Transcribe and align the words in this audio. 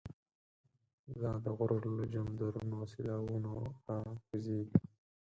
لا 1.21 1.31
دغرو 1.45 1.77
له 1.97 2.03
جمدرونو، 2.13 2.77
سیلاوونه 2.91 3.49
ر 3.63 3.65
ا 3.95 3.95
کوزیږی 4.25 4.77